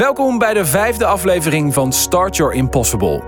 [0.00, 3.22] Welkom bij de vijfde aflevering van Start Your Impossible.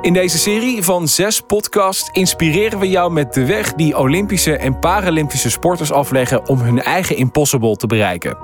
[0.00, 4.78] In deze serie van zes podcasts inspireren we jou met de weg die Olympische en
[4.78, 8.38] Paralympische sporters afleggen om hun eigen impossible te bereiken.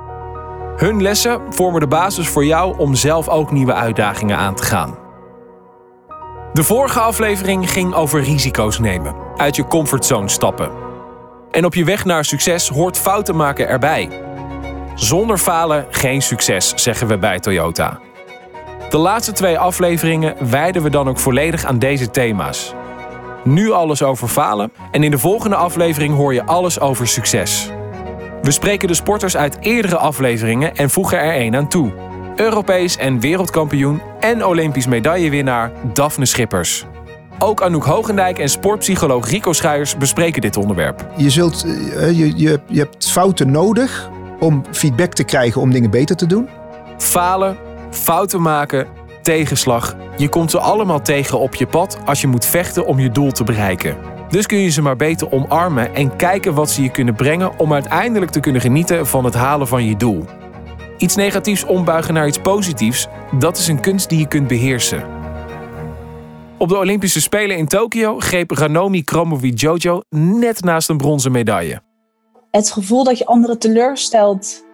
[0.76, 4.98] Hun lessen vormen de basis voor jou om zelf ook nieuwe uitdagingen aan te gaan.
[6.52, 10.70] De vorige aflevering ging over risico's nemen, uit je comfortzone stappen.
[11.50, 14.27] En op je weg naar succes hoort fouten maken erbij.
[14.98, 18.00] Zonder falen geen succes, zeggen we bij Toyota.
[18.90, 22.74] De laatste twee afleveringen wijden we dan ook volledig aan deze thema's.
[23.44, 27.70] Nu alles over falen en in de volgende aflevering hoor je alles over succes.
[28.42, 31.92] We spreken de sporters uit eerdere afleveringen en voegen er één aan toe.
[32.36, 36.84] Europees en wereldkampioen en Olympisch medaillewinnaar Daphne Schippers.
[37.38, 41.06] Ook Anouk Hogendijk en sportpsycholoog Rico Schuijers bespreken dit onderwerp.
[41.16, 45.90] Je, zult, eh, je, je, je hebt fouten nodig om feedback te krijgen om dingen
[45.90, 46.48] beter te doen.
[46.98, 47.56] Falen,
[47.90, 48.86] fouten maken,
[49.22, 49.96] tegenslag.
[50.16, 53.32] Je komt ze allemaal tegen op je pad als je moet vechten om je doel
[53.32, 53.96] te bereiken.
[54.28, 57.72] Dus kun je ze maar beter omarmen en kijken wat ze je kunnen brengen om
[57.72, 60.24] uiteindelijk te kunnen genieten van het halen van je doel.
[60.96, 65.04] Iets negatiefs ombuigen naar iets positiefs, dat is een kunst die je kunt beheersen.
[66.58, 71.87] Op de Olympische Spelen in Tokio greep Ranomi Kromowidjojo net naast een bronzen medaille.
[72.58, 74.64] Het gevoel dat je anderen teleurstelt,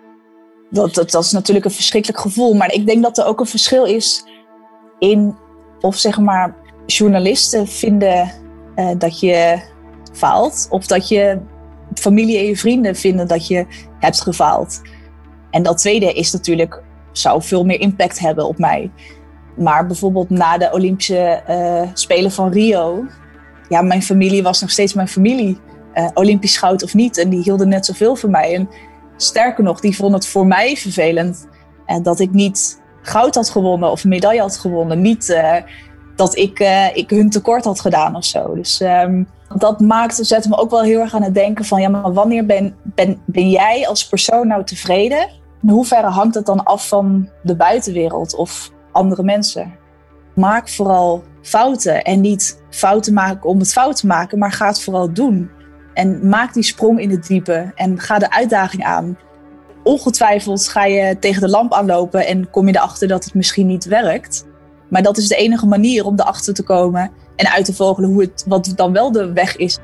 [0.70, 2.54] dat, dat, dat is natuurlijk een verschrikkelijk gevoel.
[2.54, 4.24] Maar ik denk dat er ook een verschil is
[4.98, 5.36] in
[5.80, 8.32] of zeg maar journalisten vinden
[8.76, 9.62] uh, dat je
[10.12, 11.40] faalt, of dat je
[11.94, 13.66] familie en je vrienden vinden dat je
[13.98, 14.80] hebt gefaald.
[15.50, 16.82] En dat tweede is natuurlijk,
[17.12, 18.90] zou veel meer impact hebben op mij.
[19.56, 23.04] Maar bijvoorbeeld na de Olympische uh, Spelen van Rio,
[23.68, 25.58] ja, mijn familie was nog steeds mijn familie.
[25.94, 27.18] Uh, Olympisch goud of niet.
[27.18, 28.54] En die hielden net zoveel van mij.
[28.54, 28.68] En
[29.16, 31.48] sterker nog, die vonden het voor mij vervelend
[31.86, 35.00] uh, dat ik niet goud had gewonnen of een medaille had gewonnen.
[35.00, 35.42] Niet
[36.16, 36.58] dat ik,
[36.94, 38.54] ik hun tekort had gedaan of zo.
[38.54, 41.80] Dus um, dat maakt, zet me ook wel heel erg aan het denken van...
[41.80, 45.28] ja, maar wanneer ben, ben, ben jij als persoon nou tevreden?
[45.62, 49.74] In hoeverre hangt het dan af van de buitenwereld of andere mensen?
[50.34, 54.82] Maak vooral fouten en niet fouten maken om het fout te maken, maar ga het
[54.82, 55.50] vooral doen.
[55.94, 59.18] En maak die sprong in het diepe en ga de uitdaging aan.
[59.82, 63.84] Ongetwijfeld ga je tegen de lamp aanlopen en kom je erachter dat het misschien niet
[63.84, 64.46] werkt.
[64.88, 68.20] Maar dat is de enige manier om erachter te komen en uit te vogelen hoe
[68.20, 69.78] het, wat dan wel de weg is.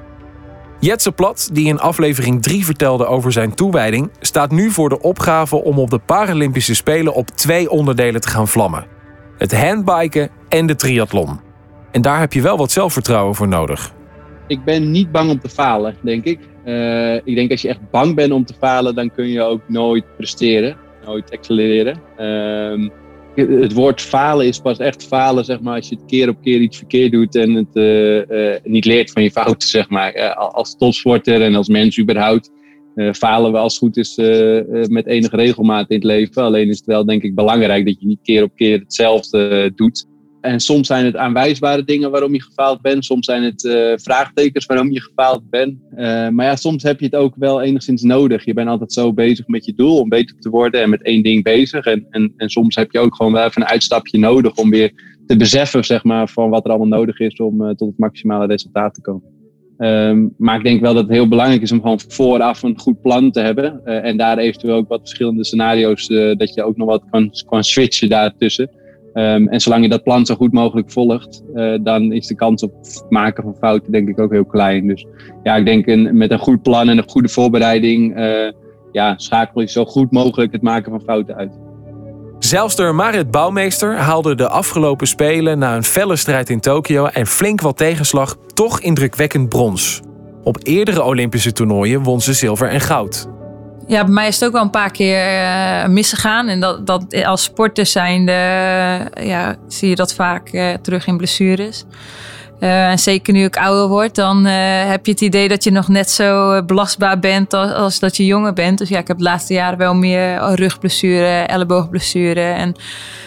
[0.79, 5.65] Jetse Plat, die in aflevering 3 vertelde over zijn toewijding, staat nu voor de opgave
[5.65, 8.87] om op de Paralympische Spelen op twee onderdelen te gaan vlammen:
[9.39, 11.41] het handbiken en de triathlon.
[11.91, 13.93] En daar heb je wel wat zelfvertrouwen voor nodig.
[14.51, 16.39] Ik ben niet bang om te falen, denk ik.
[16.65, 19.61] Uh, ik denk als je echt bang bent om te falen, dan kun je ook
[19.69, 22.01] nooit presteren, nooit accelereren.
[22.19, 22.89] Uh,
[23.61, 26.61] het woord falen is pas echt falen, zeg maar, als je het keer op keer
[26.61, 30.35] iets verkeerd doet en het uh, uh, niet leert van je fouten, zeg maar.
[30.35, 32.51] Als topsporter en als mens überhaupt
[33.13, 34.17] falen we als het goed is
[34.89, 36.43] met enige regelmaat in het leven.
[36.43, 40.07] Alleen is het wel, denk ik, belangrijk dat je niet keer op keer hetzelfde doet.
[40.41, 43.05] En soms zijn het aanwijsbare dingen waarom je gefaald bent.
[43.05, 45.79] Soms zijn het uh, vraagtekens waarom je gefaald bent.
[45.95, 48.45] Uh, maar ja, soms heb je het ook wel enigszins nodig.
[48.45, 51.23] Je bent altijd zo bezig met je doel om beter te worden en met één
[51.23, 51.85] ding bezig.
[51.85, 54.93] En, en, en soms heb je ook gewoon wel even een uitstapje nodig om weer
[55.27, 58.47] te beseffen zeg maar, van wat er allemaal nodig is om uh, tot het maximale
[58.47, 59.39] resultaat te komen.
[59.79, 63.01] Um, maar ik denk wel dat het heel belangrijk is om gewoon vooraf een goed
[63.03, 63.85] plan te hebben.
[63.85, 66.07] en daar eventueel ook wat verschillende scenario's,
[66.37, 68.71] dat je ook nog wat kan, kan switchen daartussen.
[69.15, 72.63] Um, en zolang je dat plan zo goed mogelijk volgt, uh, dan is de kans
[72.63, 74.87] op het maken van fouten denk ik ook heel klein.
[74.87, 75.07] Dus
[75.43, 78.53] ja, ik denk een, met een goed plan en een goede voorbereiding, uh,
[78.93, 81.59] ja, schakel je zo goed mogelijk het maken van fouten uit.
[82.39, 87.61] Zelfs Marit Bouwmeester haalde de afgelopen Spelen na een felle strijd in Tokio en flink
[87.61, 90.01] wat tegenslag toch indrukwekkend brons.
[90.43, 93.29] Op eerdere Olympische toernooien won ze zilver en goud.
[93.91, 96.49] Ja, bij mij is het ook wel een paar keer uh, misgegaan.
[96.49, 101.17] En dat, dat als sporter zijnde uh, ja, zie je dat vaak uh, terug in
[101.17, 101.85] blessures.
[102.59, 106.11] en zeker nu ik ouder word, dan heb je het idee dat je nog net
[106.11, 108.79] zo belastbaar bent als, dat je jonger bent.
[108.79, 112.41] Dus ja, ik heb de laatste jaren wel meer rugblessure, elleboogblessure.
[112.41, 112.75] En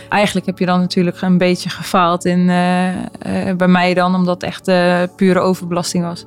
[0.10, 2.46] eigenlijk heb je dan natuurlijk een beetje gefaald in,
[3.58, 4.66] bij mij dan, omdat het echt
[5.16, 6.26] pure overbelasting was.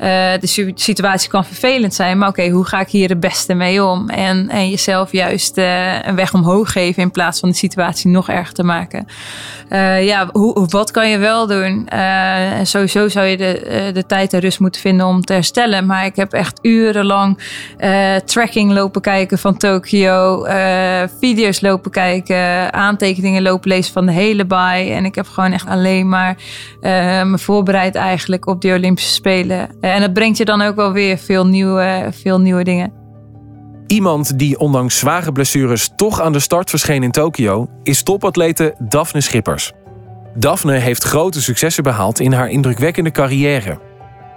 [0.00, 0.06] Uh,
[0.40, 4.08] de situatie kan vervelend zijn, maar oké, hoe ga ik hier het beste mee om?
[4.08, 8.28] En, en jezelf juist uh, een weg omhoog geven in plaats van de situatie nog
[8.28, 9.06] erger te maken.
[9.70, 11.88] Uh, ja, hoe, wat kan je wel doen?
[12.62, 15.86] sowieso zou je de, de tijd en rust moeten vinden om te herstellen.
[15.86, 17.38] Maar ik heb echt urenlang
[18.24, 20.46] tracking lopen kijken van Tokio,
[21.20, 24.92] video's lopen kijken, aantekeningen lopen lezen van de hele baai.
[24.92, 26.36] En ik heb gewoon echt alleen maar
[27.26, 29.68] me voorbereid eigenlijk op de Olympische Spelen.
[29.90, 32.92] En dat brengt je dan ook wel weer veel nieuwe, veel nieuwe dingen.
[33.86, 39.20] Iemand die ondanks zware blessures toch aan de start verscheen in Tokio is topatlete Daphne
[39.20, 39.72] Schippers.
[40.34, 43.78] Daphne heeft grote successen behaald in haar indrukwekkende carrière.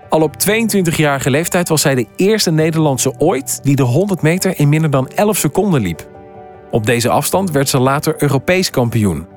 [0.10, 4.70] Al op 22-jarige leeftijd was zij de eerste Nederlandse ooit die de 100 meter in
[4.70, 6.10] minder dan 11 seconden liep.
[6.72, 9.28] Op deze afstand werd ze later Europees kampioen.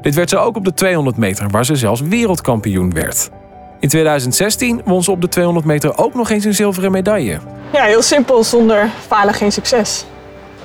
[0.00, 3.30] Dit werd ze ook op de 200 meter, waar ze zelfs wereldkampioen werd.
[3.80, 7.38] In 2016 won ze op de 200 meter ook nog eens een zilveren medaille.
[7.72, 8.44] Ja, heel simpel.
[8.44, 10.04] Zonder falen geen succes.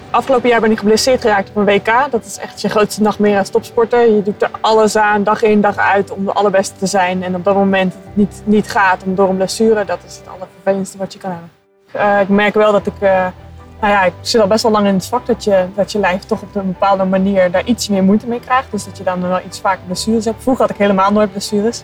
[0.09, 2.11] Afgelopen jaar ben ik geblesseerd geraakt op een WK.
[2.11, 4.11] Dat is echt je grootste nachtmerrie als topsporter.
[4.11, 7.23] Je doet er alles aan, dag in dag uit, om de allerbeste te zijn.
[7.23, 10.15] En op dat moment dat het niet, niet gaat om door een blessure, dat is
[10.15, 11.49] het allervervelendste wat je kan hebben.
[11.95, 13.27] Uh, ik merk wel dat ik, uh,
[13.81, 15.99] nou ja, ik zit al best wel lang in het vak dat je, dat je
[15.99, 18.71] lijf toch op een bepaalde manier daar iets meer moeite mee krijgt.
[18.71, 20.41] Dus dat je dan wel iets vaker blessures hebt.
[20.41, 21.83] Vroeger had ik helemaal nooit blessures.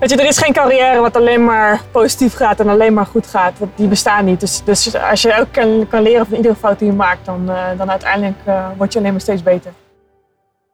[0.00, 3.26] Weet je, er is geen carrière wat alleen maar positief gaat en alleen maar goed
[3.26, 3.52] gaat.
[3.74, 4.40] Die bestaan niet.
[4.40, 7.44] Dus, dus als je ook kan, kan leren van iedere fout die je maakt, dan,
[7.46, 9.72] uh, dan uiteindelijk uh, word je alleen maar steeds beter.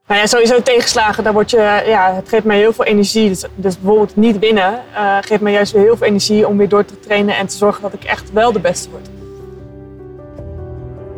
[0.06, 3.28] Nou sowieso tegenslagen, daar word je, ja, het geeft mij heel veel energie.
[3.28, 6.68] Dus, dus bijvoorbeeld niet winnen uh, geeft mij juist weer heel veel energie om weer
[6.68, 9.08] door te trainen en te zorgen dat ik echt wel de beste word.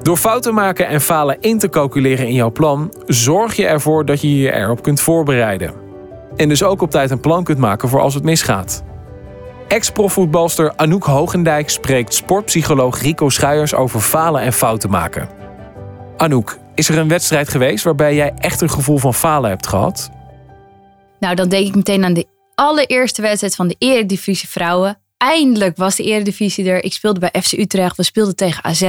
[0.02, 4.20] Door fouten maken en falen in te calculeren in jouw plan, zorg je ervoor dat
[4.20, 5.85] je je erop kunt voorbereiden.
[6.36, 8.84] En dus ook op tijd een plan kunt maken voor als het misgaat.
[9.68, 15.28] Ex-profvoetbalster Anouk Hogendijk spreekt sportpsycholoog Rico Schuijers over falen en fouten maken.
[16.16, 20.10] Anouk, is er een wedstrijd geweest waarbij jij echt een gevoel van falen hebt gehad?
[21.20, 24.98] Nou, dan denk ik meteen aan de allereerste wedstrijd van de Eredivisie Vrouwen.
[25.16, 26.84] Eindelijk was de Eredivisie er.
[26.84, 28.82] Ik speelde bij FC Utrecht, we speelden tegen AZ.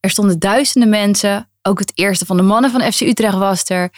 [0.00, 1.48] Er stonden duizenden mensen.
[1.62, 3.90] Ook het eerste van de mannen van FC Utrecht was er.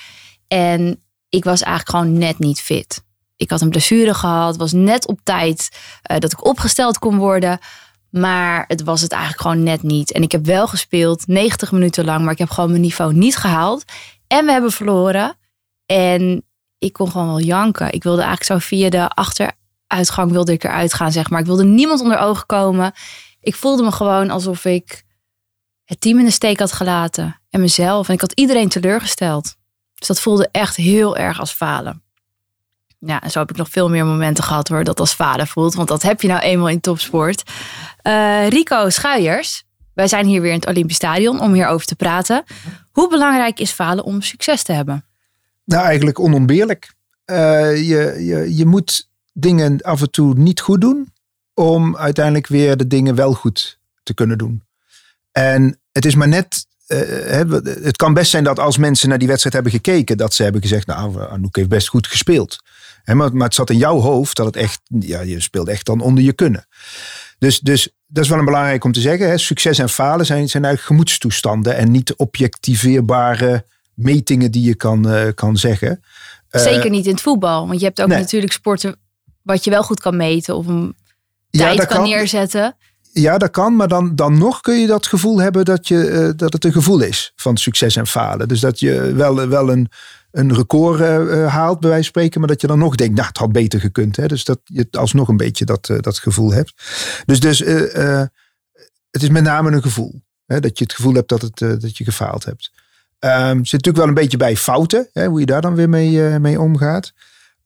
[0.48, 1.03] En
[1.34, 3.04] ik was eigenlijk gewoon net niet fit.
[3.36, 5.69] Ik had een blessure gehad, was net op tijd
[6.10, 7.58] uh, dat ik opgesteld kon worden.
[8.10, 10.12] Maar het was het eigenlijk gewoon net niet.
[10.12, 13.36] En ik heb wel gespeeld, 90 minuten lang, maar ik heb gewoon mijn niveau niet
[13.36, 13.84] gehaald.
[14.26, 15.36] En we hebben verloren.
[15.86, 16.44] En
[16.78, 17.92] ik kon gewoon wel janken.
[17.92, 21.40] Ik wilde eigenlijk zo via de achteruitgang wilde ik eruit gaan, zeg maar.
[21.40, 22.92] Ik wilde niemand onder ogen komen.
[23.40, 25.04] Ik voelde me gewoon alsof ik
[25.84, 27.40] het team in de steek had gelaten.
[27.50, 28.08] En mezelf.
[28.08, 29.56] En ik had iedereen teleurgesteld.
[29.94, 32.02] Dus dat voelde echt heel erg als falen.
[32.99, 35.75] Ja, en zo heb ik nog veel meer momenten gehad waar dat als falen voelt.
[35.75, 37.50] Want dat heb je nou eenmaal in topsport.
[38.02, 39.64] Uh, Rico Schuijers,
[39.94, 42.44] wij zijn hier weer in het Olympisch Stadion om hierover te praten.
[42.91, 45.05] Hoe belangrijk is falen om succes te hebben?
[45.64, 46.94] Nou, eigenlijk onontbeerlijk.
[47.26, 47.37] Uh,
[47.76, 51.12] je, je, je moet dingen af en toe niet goed doen
[51.55, 54.62] om uiteindelijk weer de dingen wel goed te kunnen doen.
[55.32, 59.28] En het is maar net uh, het kan best zijn dat als mensen naar die
[59.28, 62.56] wedstrijd hebben gekeken, dat ze hebben gezegd, nou, Anouk heeft best goed gespeeld.
[63.04, 66.00] maar, maar, het zat in jouw hoofd dat het echt, ja, je speelt echt dan
[66.00, 66.66] onder je kunnen.
[67.38, 69.28] Dus, dus dat is wel een belangrijk om te zeggen.
[69.28, 69.38] Hè.
[69.38, 75.28] Succes en falen zijn, zijn eigenlijk gemoedstoestanden en niet objectiveerbare metingen die je kan, uh,
[75.34, 76.02] kan zeggen.
[76.50, 78.96] Zeker niet in het voetbal, want je hebt ook natuurlijk sporten
[79.42, 80.96] wat je wel goed kan meten of een
[81.50, 82.76] tijd ja, kan, kan neerzetten.
[83.16, 86.30] Ja, dat kan, maar dan, dan nog kun je dat gevoel hebben dat, je, uh,
[86.37, 88.49] dat het een gevoel is van succes en falen.
[88.49, 89.88] Dus dat je wel, wel een,
[90.30, 93.28] een record uh, haalt, bij wijze van spreken, maar dat je dan nog denkt, nou,
[93.28, 94.16] het had beter gekund.
[94.16, 94.26] Hè?
[94.26, 96.73] Dus dat je alsnog een beetje dat, dat gevoel hebt.
[97.26, 97.59] Dus, dus
[99.11, 100.23] het is met name een gevoel.
[100.47, 100.61] Hè?
[100.61, 102.71] Dat je het gevoel hebt dat, het, dat je gefaald hebt.
[103.18, 105.26] Um, zit natuurlijk wel een beetje bij fouten, hè?
[105.26, 107.12] hoe je daar dan weer mee, mee omgaat.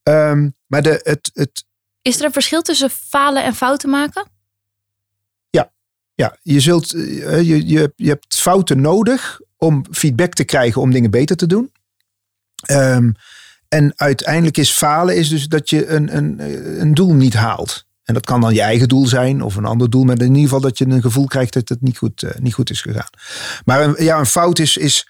[0.02, 1.64] Um, maar de, het, het,
[2.02, 4.36] is er een verschil tussen falen en fouten maken?
[6.18, 10.90] Ja, je, zult, eh, je, je, je hebt fouten nodig om feedback te krijgen om
[10.90, 11.72] dingen beter te doen.
[12.70, 13.14] Um,
[13.68, 16.40] en uiteindelijk is falen is dus dat je een, een,
[16.80, 17.86] een doel niet haalt.
[18.04, 20.04] En dat kan dan je eigen doel zijn of een ander doel.
[20.04, 22.70] Maar in ieder geval dat je een gevoel krijgt dat het niet goed, niet goed
[22.70, 23.10] is gegaan.
[23.64, 25.08] Maar een, ja, een fout is, is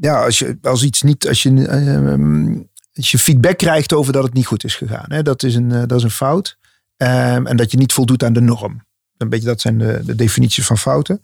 [0.00, 2.56] ja, als, je, als iets niet, als je, uh,
[2.94, 5.06] als je feedback krijgt over dat het niet goed is gegaan.
[5.08, 6.58] Hè, dat, is een, dat is een fout.
[6.96, 8.86] Um, en dat je niet voldoet aan de norm.
[9.18, 11.22] Een beetje dat zijn de, de definities van fouten.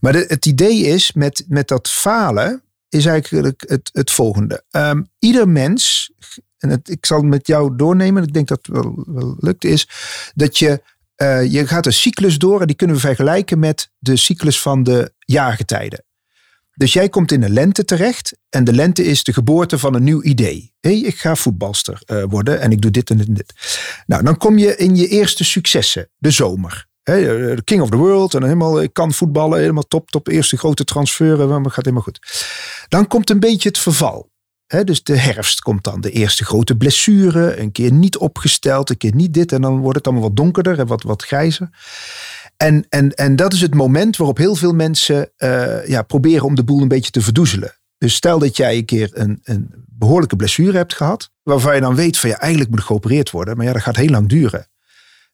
[0.00, 4.64] Maar het idee is met, met dat falen is eigenlijk het, het volgende.
[4.70, 6.10] Um, ieder mens,
[6.58, 9.64] en het, ik zal het met jou doornemen, ik denk dat het wel, wel lukt,
[9.64, 9.88] is
[10.34, 10.82] dat je
[11.16, 14.82] Eh, je gaat een cyclus door en die kunnen we vergelijken met de cyclus van
[14.82, 16.04] de jaargetijden.
[16.74, 20.04] Dus jij komt in de lente terecht en de lente is de geboorte van een
[20.04, 20.74] nieuw idee.
[20.80, 23.54] Hé, hey, ik ga voetbalster uh, worden en ik doe dit en dit en dit.
[24.06, 26.86] Nou, dan kom je in je eerste successen, de zomer.
[27.10, 30.28] Hey, eh, king of the world en helemaal, ik kan voetballen, helemaal top, top.
[30.28, 32.20] Eerste grote transfer, maar gaat helemaal goed.
[32.88, 34.30] Dan komt een beetje het verval.
[34.84, 37.60] Dus de herfst komt dan de eerste grote blessure.
[37.60, 39.52] Een keer niet opgesteld, een keer niet dit.
[39.52, 41.68] En dan wordt het allemaal wat donkerder en wat, wat grijzer.
[42.56, 45.32] En, en, en dat is het moment waarop heel veel mensen
[45.86, 47.76] ja, proberen om de boel een beetje te verdoezelen.
[47.98, 51.30] Dus stel dat jij een keer een, een behoorlijke blessure hebt gehad.
[51.42, 53.56] Waarvan je dan weet van ja, eigenlijk moet geopereerd worden.
[53.56, 54.66] Maar ja, dat gaat heel lang duren.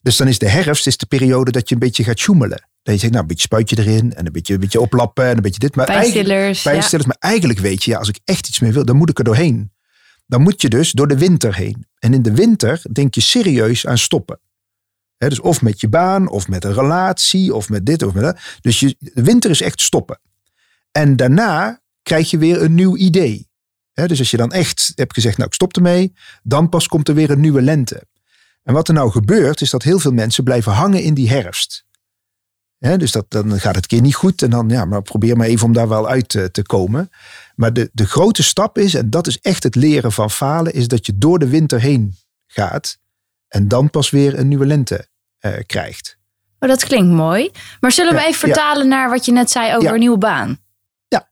[0.02, 2.68] Dus dan is de herfst is de periode dat je een beetje gaat sjoemelen.
[2.82, 5.36] Dat je zegt, nou, een beetje spuitje erin en een beetje, een beetje oplappen en
[5.36, 5.76] een beetje dit.
[5.76, 5.86] Maar.
[5.86, 6.62] Bijstillers.
[6.62, 6.98] Ja.
[7.06, 9.24] Maar eigenlijk weet je, ja, als ik echt iets meer wil, dan moet ik er
[9.24, 9.72] doorheen.
[10.26, 11.86] Dan moet je dus door de winter heen.
[11.98, 14.40] En in de winter denk je serieus aan stoppen.
[15.16, 18.22] He, dus of met je baan, of met een relatie, of met dit of met
[18.22, 18.38] dat.
[18.60, 20.20] Dus je, de winter is echt stoppen.
[20.92, 23.50] En daarna krijg je weer een nieuw idee.
[23.92, 27.08] He, dus als je dan echt hebt gezegd, nou ik stop ermee, dan pas komt
[27.08, 28.06] er weer een nieuwe lente.
[28.62, 31.84] En wat er nou gebeurt, is dat heel veel mensen blijven hangen in die herfst.
[32.78, 35.66] dus dat, dan gaat het keer niet goed en dan ja, maar probeer maar even
[35.66, 37.10] om daar wel uit te, te, komen.
[37.54, 40.88] Maar de, de grote stap is, en dat is echt het leren van falen, is
[40.88, 42.14] dat je door de winter heen
[42.46, 42.98] gaat
[43.48, 45.06] en dan pas weer een nieuwe lente
[45.40, 46.18] uh, krijgt.
[46.58, 47.50] Oh, dat klinkt mooi.
[47.80, 48.88] Maar zullen we even vertalen ja.
[48.88, 49.92] naar wat je net zei over Ja.
[49.92, 50.58] een nieuwe baan?
[51.08, 51.30] Ja.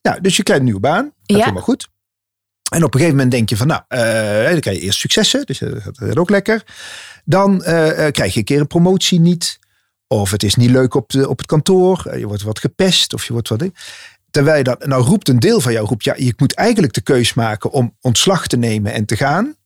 [0.00, 1.04] ja, dus je krijgt een nieuwe baan.
[1.04, 1.34] Dat Ja.
[1.36, 1.88] is helemaal goed.
[2.68, 5.46] En op een gegeven moment denk je van, nou, eh, dan krijg je eerst successen.
[5.46, 6.64] Dus dat gaat ook lekker.
[7.24, 9.58] Dan eh, eh, krijg je een keer een promotie niet.
[10.06, 12.18] Of het is niet leuk op, de, op het kantoor.
[12.18, 13.64] Je wordt wat gepest of je wordt wat...
[14.30, 17.00] Terwijl je dat, nou roept een deel van jou, roept, ja, je moet eigenlijk de
[17.00, 19.56] keus maken om ontslag te nemen en te gaan.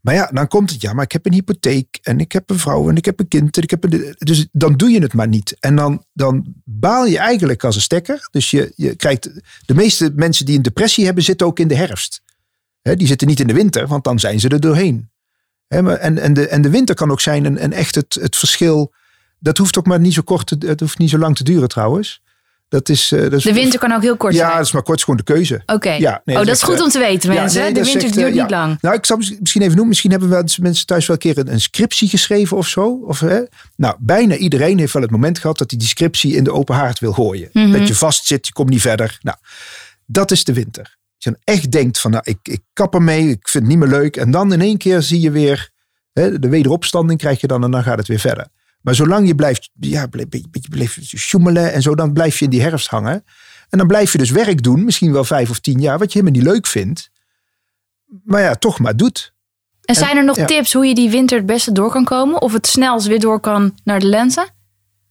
[0.00, 2.58] Maar ja, dan komt het, ja, maar ik heb een hypotheek en ik heb een
[2.58, 3.56] vrouw en ik heb een kind.
[3.56, 5.56] Ik heb een, dus dan doe je het maar niet.
[5.60, 8.28] En dan, dan baal je eigenlijk als een stekker.
[8.30, 9.30] Dus je, je krijgt,
[9.66, 12.22] de meeste mensen die een depressie hebben, zitten ook in de herfst.
[12.92, 15.10] Die zitten niet in de winter, want dan zijn ze er doorheen.
[15.68, 18.92] Maar, en, en, de, en de winter kan ook zijn een echt het, het verschil.
[19.38, 21.68] Dat hoeft ook maar niet zo kort, te, het hoeft niet zo lang te duren
[21.68, 22.22] trouwens.
[22.68, 24.56] Dat is, eh, dat is, De winter kan ook heel kort ja, zijn.
[24.56, 25.62] dat is maar kort, is gewoon de keuze.
[25.66, 25.90] Oké.
[25.92, 27.62] Ja, nee, oh, dat dat is goed om te weten, Ja, mensen.
[27.62, 28.42] nee, de winter echt, eh, duurt ja.
[28.42, 28.78] niet lang.
[28.80, 29.88] Nou, ik zal mis- misschien even noemen.
[29.88, 33.00] Misschien hebben wel mensen thuis wel een keer een, een scriptie geschreven of zo.
[33.06, 33.40] Of, hè?
[33.76, 36.74] Nou, bijna iedereen heeft wel het moment gehad dat hij die scriptie in de open
[36.74, 37.48] haard wil gooien.
[37.52, 37.72] Mhm.
[37.72, 39.18] Dat je vastzit, je komt niet verder.
[39.20, 39.36] Nou,
[40.06, 40.96] dat is de winter.
[41.24, 43.98] Je dan echt denkt van, nou, ik, ik kap ermee, ik vind het niet meer
[43.98, 44.16] leuk.
[44.16, 45.70] En dan in één keer zie je weer,
[46.12, 48.48] hè, de wederopstanding krijg je dan en dan gaat het weer verder.
[48.80, 52.50] Maar zolang je blijft, ja, blijf, beetje blijft sjoemelen en zo, dan blijf je in
[52.50, 53.24] die herfst hangen.
[53.68, 56.18] En dan blijf je dus werk doen, misschien wel vijf of tien jaar, wat je
[56.18, 57.10] helemaal niet leuk vindt.
[58.24, 59.34] Maar ja, toch maar doet.
[59.84, 60.44] En zijn er nog ja.
[60.44, 62.42] tips hoe je die winter het beste door kan komen?
[62.42, 64.48] Of het snelst weer door kan naar de lente?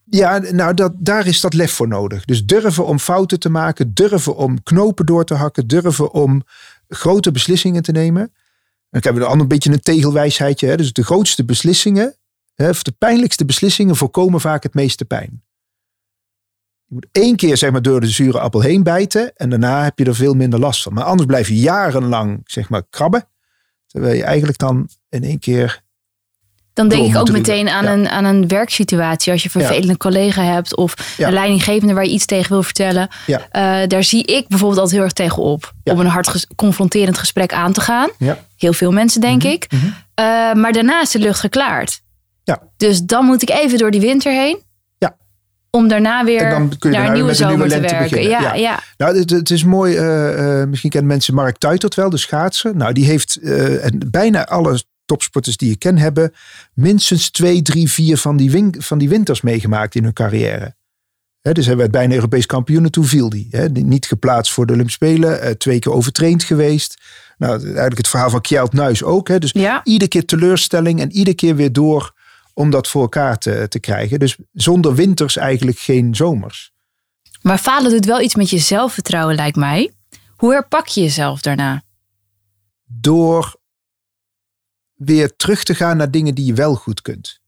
[0.05, 2.25] Ja, nou, dat, daar is dat lef voor nodig.
[2.25, 6.43] Dus durven om fouten te maken, durven om knopen door te hakken, durven om
[6.87, 8.33] grote beslissingen te nemen.
[8.89, 10.67] Dan hebben we een beetje een tegelwijsheidje.
[10.67, 10.77] Hè?
[10.77, 12.15] Dus de grootste beslissingen,
[12.55, 15.43] hè, of de pijnlijkste beslissingen, voorkomen vaak het meeste pijn.
[16.85, 19.99] Je moet één keer zeg maar, door de zure appel heen bijten en daarna heb
[19.99, 20.93] je er veel minder last van.
[20.93, 23.27] Maar anders blijf je jarenlang zeg maar, krabben.
[23.87, 25.82] Terwijl je eigenlijk dan in één keer
[26.73, 27.91] Dan denk ik ook meteen aan, Ja.
[27.91, 29.31] een, aan een werksituatie.
[29.31, 31.27] Als je een vervelende collega hebt of Ja.
[31.27, 33.07] een leidinggevende waar je iets tegen wil vertellen.
[33.27, 35.73] Eh, daar zie ik bijvoorbeeld altijd heel erg tegen op.
[35.83, 38.09] Om een hard ges- confronterend gesprek aan te gaan.
[38.57, 39.65] Heel veel mensen, denk ik.
[39.71, 39.85] mhm.
[40.13, 42.01] Eh, maar daarna is de lucht geklaard.
[42.43, 42.61] Ja.
[42.77, 44.61] Dus dan moet ik even door die winter heen.
[44.97, 45.15] Ja.
[45.69, 47.93] Om daarna weer En dan kun je naar een nieuwe met een nieuwe zomer te
[47.95, 48.09] werken.
[48.09, 48.41] beginnen.
[48.41, 48.53] Ja, Ja.
[48.53, 48.79] ja.
[48.97, 49.95] Nou, het, het is mooi.
[49.95, 52.75] eh, misschien kennen mensen Mark Tuitert wel, de schaatser.
[52.75, 53.35] Nou, die heeft
[53.81, 56.33] en bijna alle topsporters die ik ken hebben
[56.73, 60.75] minstens twee, drie, vier van die, win- van die winters meegemaakt in hun carrière.
[61.41, 63.47] Hè, dus hij werd bijna Europees kampioen en toen viel hij.
[63.49, 67.01] Hè, niet geplaatst voor de Olympische Spelen, eh, twee keer overtraind geweest.
[67.37, 69.27] Nou, eigenlijk het verhaal van Kjeld Nuis ook.
[69.27, 69.81] Hè, dus Ja.
[69.83, 72.13] iedere keer teleurstelling en iedere keer weer door
[72.53, 74.19] om dat voor elkaar te, te krijgen.
[74.19, 76.71] Dus zonder winters eigenlijk geen zomers.
[77.41, 79.91] Maar falen doet wel iets met je zelfvertrouwen, lijkt mij.
[80.35, 81.81] Hoe herpak je jezelf daarna?
[83.01, 83.55] door
[84.93, 87.41] weer terug te gaan naar dingen die je wel goed kunt.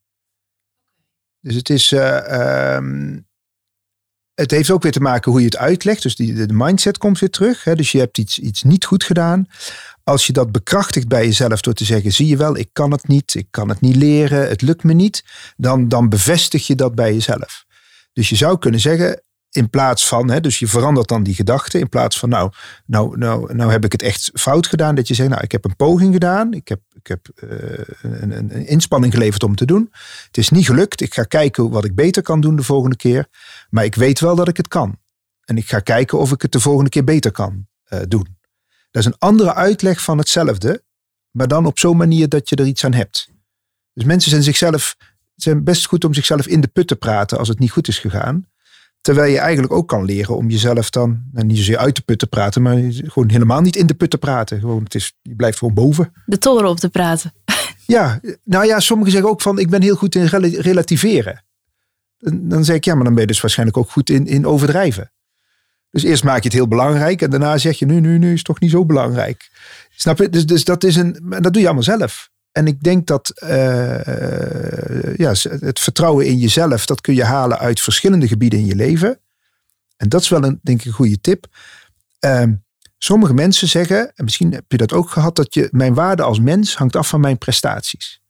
[1.39, 1.91] Dus het is.
[1.91, 3.19] eh, ehm,
[4.35, 6.01] het heeft ook weer te maken hoe je het uitlegt.
[6.01, 7.63] Dus die, de mindset komt weer terug.
[7.63, 7.75] Hè?
[7.75, 9.47] Dus je hebt iets, iets niet goed gedaan.
[10.03, 13.07] Als je dat bekrachtigt bij jezelf door te zeggen: zie je wel, ik kan het
[13.07, 15.23] niet, ik kan het niet leren, het lukt me niet.
[15.57, 17.65] Dan, dan bevestig je dat bij jezelf.
[18.13, 21.79] Dus je zou kunnen zeggen: in plaats van, hè, dus je verandert dan die gedachte.
[21.79, 22.51] In plaats van, nou,
[22.85, 24.95] nou, nou, nou heb ik het echt fout gedaan.
[24.95, 26.53] Dat je zegt, nou, ik heb een poging gedaan.
[26.53, 29.89] Ik heb, ik heb eh, een, een, een inspanning geleverd om te doen.
[30.25, 31.01] Het is niet gelukt.
[31.01, 33.27] Ik ga kijken wat ik beter kan doen de volgende keer.
[33.69, 34.97] Maar ik weet wel dat ik het kan.
[35.43, 38.37] En ik ga kijken of ik het de volgende keer beter kan eh, doen.
[38.91, 40.83] Dat is een andere uitleg van hetzelfde.
[41.31, 43.29] Maar dan op zo'n manier dat je er iets aan hebt.
[43.93, 44.95] Dus mensen zijn zichzelf
[45.35, 47.99] zijn best goed om zichzelf in de put te praten als het niet goed is
[47.99, 48.47] gegaan.
[49.05, 52.19] Terwijl je eigenlijk ook kan leren om jezelf dan, nou niet zozeer uit de put
[52.19, 54.59] te praten, maar gewoon helemaal niet in de put te praten.
[54.59, 56.13] Gewoon, het is, je blijft gewoon boven.
[56.25, 57.33] De toren op te praten.
[57.85, 61.43] Ja, nou ja, sommigen zeggen ook van ik ben heel goed in rela- relativeren.
[62.19, 64.45] En Dan zeg ik ja, maar dan ben je dus waarschijnlijk ook goed in, in
[64.45, 65.11] overdrijven.
[65.91, 68.37] Dus eerst maak je het heel belangrijk en daarna zeg je nu, nu, nu is
[68.37, 69.49] het toch niet zo belangrijk.
[69.95, 70.29] Snap je?
[70.29, 72.29] Dus, dus dat is een, maar dat doe je allemaal zelf.
[72.55, 77.81] En ik denk dat eh, ja, het vertrouwen in jezelf, dat kun je halen uit
[77.81, 79.19] verschillende gebieden in je leven.
[79.97, 81.45] En dat is wel een, denk ik, een goede tip.
[82.19, 82.53] Ehm,
[82.97, 86.39] sommige mensen zeggen, en misschien heb je dat ook gehad, dat je, mijn waarde als
[86.39, 88.21] mens hangt af van mijn prestaties.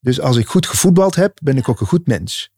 [0.00, 2.50] Dus als ik goed gevoetbald heb, ben ik ook een goed mens.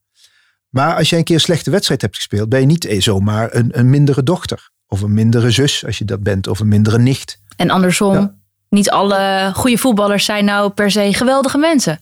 [0.69, 3.55] Maar als jij een keer een slechte wedstrijd hebt gespeeld, ben je niet eh, zomaar
[3.55, 4.71] een, een mindere dochter.
[4.87, 7.41] Of een mindere zus, als je dat bent, of een mindere nicht.
[7.57, 8.39] En andersom, Ja.
[8.71, 12.01] Niet alle goede voetballers zijn nou per se geweldige mensen.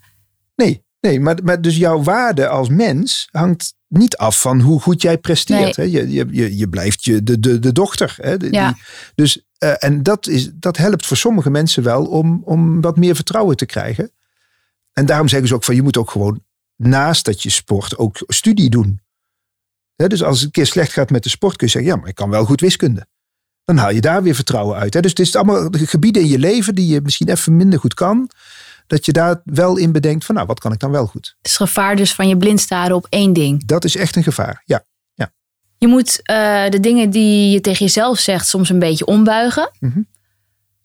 [0.55, 5.03] Nee, nee maar, maar dus jouw waarde als mens hangt niet af van hoe goed
[5.03, 5.77] jij presteert.
[5.77, 5.83] Hè?
[5.83, 8.15] Je, je, je, blijft je, de, de, de dochter.
[8.21, 8.37] Hè?
[8.37, 8.73] De- Ja.
[8.73, 8.83] die-
[9.15, 13.15] dus, eh, en dat, is, dat helpt voor sommige mensen wel om, om wat meer
[13.15, 14.11] vertrouwen te krijgen.
[14.93, 16.45] En daarom zeggen ze ook van je moet ook gewoon
[16.77, 19.01] naast dat je sport ook studie doen.
[19.97, 21.97] Hè, dus als het een keer slecht gaat met de sport kun je zeggen, ja,
[21.99, 23.07] maar ik kan wel goed wiskunde.
[23.69, 24.95] Dan haal je daar weer vertrouwen uit.
[24.95, 25.01] Hè?
[25.01, 27.95] Dus het is allemaal de gebieden in je leven die je misschien even minder goed
[27.95, 28.31] kan.
[28.87, 31.37] Dat je daar wel in bedenkt van, nou, wat kan ik dan wel goed?
[31.39, 33.67] Het is gevaar dus van je blind staren op één ding.
[33.67, 34.63] Dat is echt een gevaar.
[34.65, 34.85] Ja,
[35.79, 39.71] Je moet eh, de dingen die je tegen jezelf zegt soms een beetje ombuigen.
[39.81, 40.01] Mhm.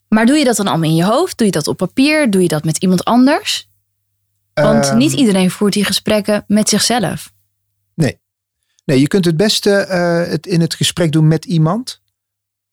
[0.08, 1.38] Maar doe je dat dan allemaal in je hoofd?
[1.38, 2.30] Doe je dat op papier?
[2.30, 3.68] Doe je dat met iemand anders?
[4.54, 7.32] Want Ehm, niet iedereen voert die gesprekken met zichzelf.
[8.84, 12.02] Nee, je kunt het beste eh, het in het gesprek doen met iemand.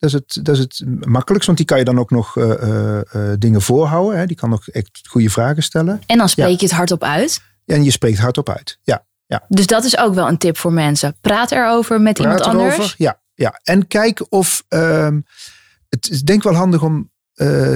[0.01, 2.51] Dat is het, dat is het makkelijkst, want die kan je dan ook nog eh,
[2.51, 4.19] eh, eh, dingen voorhouden.
[4.19, 4.25] Hè?
[4.25, 6.01] Die kan ook echt goede vragen stellen.
[6.05, 6.55] En dan spreek Ja.
[6.59, 7.41] je het hardop uit.
[7.65, 8.77] En je spreekt hardop uit.
[8.81, 9.05] Ja,
[9.47, 11.15] Dus dat is ook wel een tip voor mensen.
[11.21, 12.75] Praat erover met iemand anders.
[12.75, 12.95] erover.
[12.97, 13.59] Ja, ja.
[13.63, 14.63] En kijk of.
[14.67, 15.19] ehm,
[15.89, 17.11] het is denk ik wel handig om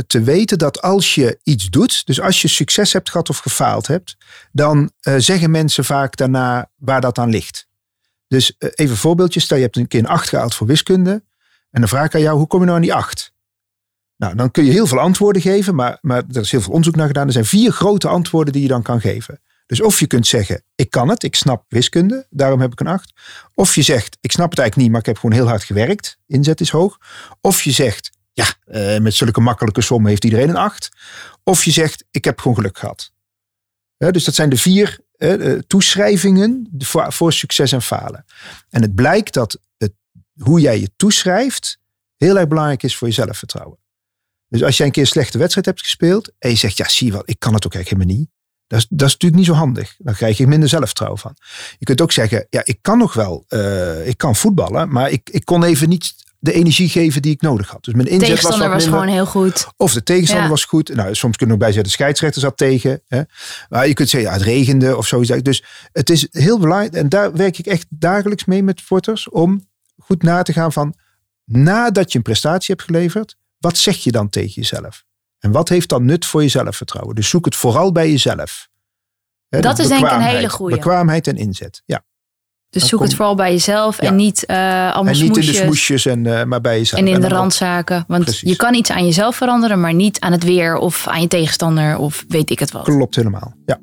[0.08, 3.88] te weten dat als je iets doet, dus als je succes hebt gehad of gefaald
[3.88, 4.18] hebt,
[4.52, 7.68] dan zeggen mensen vaak daarna waar dat aan ligt.
[8.28, 9.40] Dus even een voorbeeldje.
[9.40, 11.24] Stel je hebt een keer een 8 gehaald voor wiskunde.
[11.76, 13.34] En dan vraag ik aan jou, hoe kom je nou aan die 8?
[14.18, 16.96] Nou, dan kun je heel veel antwoorden geven, maar, maar er is heel veel onderzoek
[16.96, 17.28] naar gedaan.
[17.28, 19.42] Er zijn vier grote antwoorden die je dan kan geven.
[19.66, 22.88] Dus of je kunt zeggen, ik kan het, ik snap wiskunde, daarom heb ik een
[22.88, 23.14] 8.
[23.54, 26.18] Of je zegt, ik snap het eigenlijk niet, maar ik heb gewoon heel hard gewerkt,
[26.28, 26.98] inzet is hoog.
[27.42, 30.92] Of je zegt, ja, eh, met zulke makkelijke sommen heeft iedereen een 8.
[31.44, 33.12] Of je zegt, ik heb gewoon geluk gehad.
[33.98, 35.00] Dus dat zijn de vier
[35.68, 38.26] toeschrijvingen voor, voor succes en falen.
[38.70, 39.60] En het blijkt dat
[40.42, 41.78] hoe jij je toeschrijft
[42.18, 43.78] heel erg belangrijk is voor je zelfvertrouwen.
[44.48, 47.08] Dus als jij een keer een slechte wedstrijd hebt gespeeld en je zegt, ja, zie
[47.08, 48.34] je wel, ik kan het ook eigenlijk helemaal niet.
[48.68, 49.96] Dat is, dat is natuurlijk niet zo handig.
[49.98, 51.36] Dan krijg je minder zelfvertrouwen van.
[51.78, 55.30] Je kunt ook zeggen, ja, ik kan nog wel, eh, ik kan voetballen, maar ik,
[55.30, 57.84] ik kon even niet de energie geven die ik nodig had.
[57.84, 59.00] Dus mijn De inzet was, tegenstander was, minder.
[59.00, 59.68] gewoon heel goed.
[59.78, 60.52] Of de tegenstander Ja.
[60.52, 60.96] was goed.
[60.96, 63.02] Nou, soms kunnen we ook bijzetten, de scheidsrechter zat tegen.
[63.08, 63.22] Hè.
[63.70, 65.42] Maar je kunt zeggen, ja, het regende of zoiets.
[65.42, 66.94] Dus het is heel belangrijk.
[66.94, 69.30] En daar werk ik echt dagelijks mee met sporters.
[69.30, 70.96] Om goed na te gaan van,
[71.46, 73.36] nadat je een prestatie hebt geleverd.
[73.58, 75.04] Wat zeg je dan tegen jezelf?
[75.40, 77.16] En wat heeft dan nut voor je zelfvertrouwen?
[77.16, 78.68] Dus zoek het vooral bij jezelf.
[79.50, 80.76] Dat de is denk ik een hele goeie.
[80.76, 81.82] Bekwaamheid en inzet.
[81.86, 82.04] Ja.
[82.70, 84.08] Dus Dan zoek het vooral bij jezelf Ja.
[84.08, 84.58] en niet eh
[84.94, 86.06] allemaal En niet in de smoesjes.
[86.06, 87.02] en, eh, maar bij jezelf.
[87.02, 88.04] En in de randzaken.
[88.08, 88.50] Want Precies.
[88.50, 91.98] je kan iets aan jezelf veranderen, maar niet aan het weer of aan je tegenstander
[91.98, 92.84] of weet ik het wat.
[92.84, 93.54] Klopt helemaal.
[93.66, 93.80] Ja.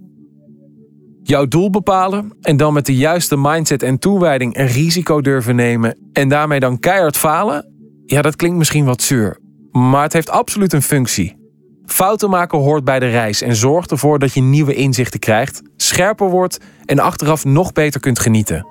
[1.22, 5.98] Jouw doel bepalen en dan met de juiste mindset en toewijding een risico durven nemen
[6.12, 7.66] en daarmee dan keihard falen?
[8.06, 9.38] Ja, dat klinkt misschien wat zuur,
[9.70, 11.40] maar het heeft absoluut een functie.
[11.86, 16.30] Fouten maken hoort bij de reis en zorgt ervoor dat je nieuwe inzichten krijgt, scherper
[16.30, 18.66] wordt en achteraf nog beter kunt genieten.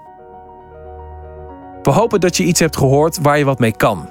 [1.82, 4.10] We hopen dat je iets hebt gehoord waar je wat mee kan.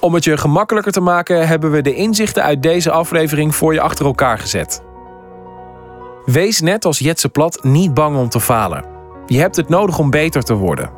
[0.00, 3.80] Om het je gemakkelijker te maken hebben we de inzichten uit deze aflevering voor je
[3.80, 4.82] achter elkaar gezet.
[6.24, 8.84] Wees net als Jetse Plat niet bang om te falen.
[9.26, 10.90] Je hebt het nodig om beter te worden.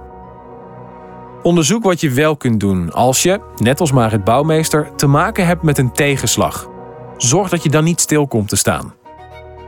[1.42, 5.62] Onderzoek wat je wel kunt doen als je, net als Marit Bouwmeester, te maken hebt
[5.62, 6.68] met een tegenslag.
[7.16, 8.94] Zorg dat je dan niet stil komt te staan.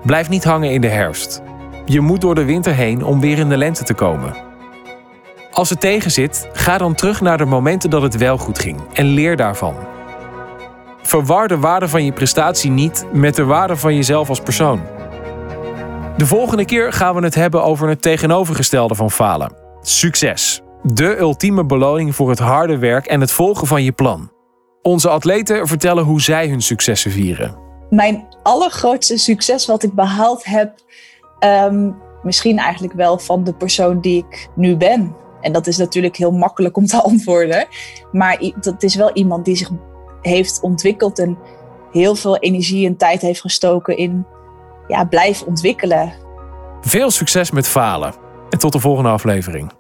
[0.05, 1.43] Blijf niet hangen in de herfst.
[1.85, 4.37] Je moet door de winter heen om weer in de lente te komen.
[5.53, 9.07] Als het tegenzit, ga dan terug naar de momenten dat het wel goed ging en
[9.07, 9.75] leer daarvan.
[11.03, 14.81] Verwar de waarde van je prestatie niet met de waarde van jezelf als persoon.
[16.19, 20.63] De volgende keer gaan we het hebben over het tegenovergestelde van falen: succes.
[20.83, 24.31] De ultieme beloning voor het harde werk en het volgen van je plan.
[24.83, 27.57] Onze atleten vertellen hoe zij hun successen vieren.
[27.91, 30.73] Mijn allergrootste succes wat ik behaald heb,
[31.39, 31.91] ehm,
[32.23, 35.15] misschien eigenlijk wel van de persoon die ik nu ben.
[35.41, 37.67] En dat is natuurlijk heel makkelijk om te antwoorden.
[38.13, 39.71] Maar dat is wel iemand die zich
[40.23, 41.39] heeft ontwikkeld en
[41.93, 44.27] heel veel energie en tijd heeft gestoken in
[44.89, 46.13] ja, blijven ontwikkelen.
[46.81, 48.15] Veel succes met falen
[48.51, 49.73] en tot de volgende aflevering.